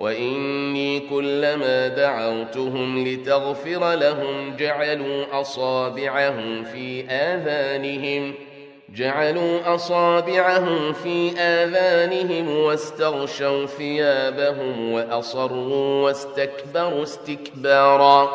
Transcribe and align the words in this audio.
وإني 0.00 1.00
كلما 1.00 1.88
دعوتهم 1.88 3.04
لتغفر 3.04 3.94
لهم 3.94 4.56
جعلوا 4.56 5.40
أصابعهم 5.40 6.64
في 6.64 7.04
آذانهم 7.10 8.32
ۖ 8.32 8.50
جعلوا 8.94 9.74
أصابعهم 9.74 10.92
في 10.92 11.32
آذانهم 11.38 12.56
واستغشوا 12.58 13.66
ثيابهم 13.66 14.92
وأصروا 14.92 16.04
واستكبروا 16.04 17.02
استكبارا 17.02 18.30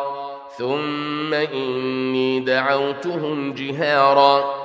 ثم 0.58 1.34
إني 1.34 2.40
دعوتهم 2.40 3.54
جهارا 3.54 4.65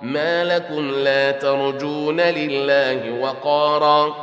ما 0.00 0.44
لكم 0.44 0.90
لا 0.90 1.30
ترجون 1.30 2.20
لله 2.20 3.20
وقارا 3.20 4.14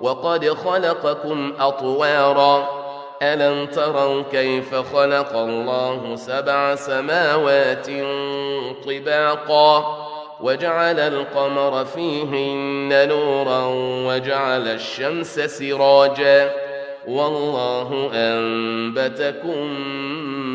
وقد 0.00 0.48
خلقكم 0.48 1.52
أطوارا 1.60 2.80
ألم 3.22 3.66
تروا 3.66 4.22
كيف 4.32 4.74
خلق 4.74 5.36
الله 5.36 6.16
سبع 6.16 6.74
سماوات 6.74 7.86
طباقا 8.86 9.96
وجعل 10.40 11.00
القمر 11.00 11.84
فيهن 11.84 13.08
نورا 13.08 13.64
وجعل 14.06 14.68
الشمس 14.68 15.40
سراجا 15.40 16.50
والله 17.08 18.10
أنبتكم 18.14 19.66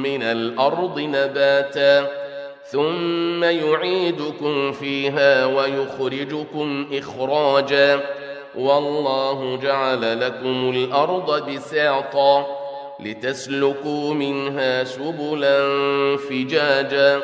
من 0.03 0.23
الأرض 0.23 0.99
نباتا 0.99 2.24
ثم 2.71 3.43
يعيدكم 3.43 4.71
فيها 4.71 5.45
ويخرجكم 5.45 6.87
إخراجا. 6.93 7.99
والله 8.57 9.59
جعل 9.63 10.21
لكم 10.21 10.69
الأرض 10.69 11.49
بساطا 11.51 12.45
لتسلكوا 12.99 14.13
منها 14.13 14.83
سبلا 14.83 15.59
فجاجا. 16.17 17.19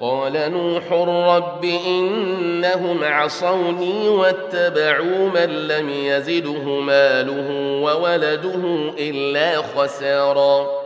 قال 0.00 0.52
نوح 0.52 0.92
رب 0.92 1.64
إنهم 1.64 3.04
عصوني 3.04 4.08
واتبعوا 4.08 5.28
من 5.34 5.68
لم 5.68 5.90
يزده 5.90 6.80
ماله 6.80 7.80
وولده 7.82 8.92
إلا 8.98 9.62
خسارا. 9.62 10.85